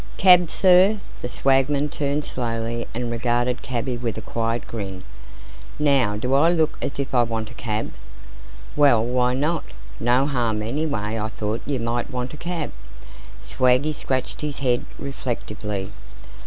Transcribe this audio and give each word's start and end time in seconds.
"Cab, 0.17 0.49
Sir!" 0.49 0.97
The 1.21 1.29
swagman 1.29 1.87
turned 1.89 2.25
slowly 2.25 2.87
and 2.91 3.11
regarded 3.11 3.61
cabby 3.61 3.97
with 3.97 4.17
a 4.17 4.21
quiet 4.21 4.67
grin. 4.67 5.03
"Now, 5.77 6.17
do 6.17 6.33
I 6.33 6.49
look 6.49 6.75
as 6.81 6.97
if 6.99 7.13
I 7.13 7.21
want 7.21 7.51
a 7.51 7.53
cab?" 7.53 7.91
"Well, 8.75 9.05
why 9.05 9.35
not? 9.35 9.63
No 9.99 10.25
harm, 10.25 10.63
anyway 10.63 11.19
I 11.19 11.27
thought 11.27 11.61
you 11.67 11.77
might 11.79 12.09
want 12.09 12.33
a 12.33 12.37
cab." 12.37 12.71
Swaggy 13.43 13.93
scratched 13.93 14.41
his 14.41 14.57
head, 14.57 14.85
reflectively. 14.97 15.91